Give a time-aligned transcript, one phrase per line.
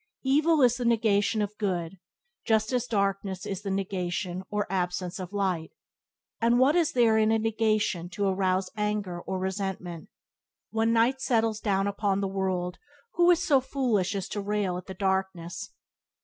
[0.23, 1.99] Evil is the negation of good,
[2.43, 5.73] just as darkness is the negation, or absence of light,
[6.41, 10.09] and what is there in a negation to arouse anger or resentment?
[10.71, 12.79] When night settles down upon the world
[13.13, 15.71] who is so foolish as to rail at the darkness?